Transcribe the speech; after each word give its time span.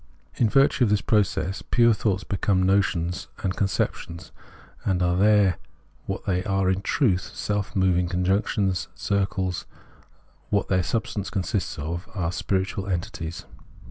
In 0.37 0.49
virtue 0.49 0.83
of 0.83 0.89
this 0.89 0.99
process 0.99 1.61
pure 1.61 1.93
thoughts 1.93 2.23
become 2.23 2.63
notions 2.63 3.27
and 3.43 3.55
con 3.55 3.67
ceptions, 3.67 4.31
and 4.83 5.03
are 5.03 5.15
then 5.15 5.53
what 6.07 6.25
they 6.25 6.43
are 6.43 6.71
in 6.71 6.81
truth, 6.81 7.29
self 7.35 7.75
moving 7.75 8.07
functions, 8.09 8.87
circles, 8.95 9.67
are 9.71 9.77
what 10.49 10.69
their 10.69 10.81
substance 10.81 11.29
consists 11.29 11.77
in, 11.77 11.83
are 12.15 12.31
spiritual 12.31 12.87
entities. 12.87 13.45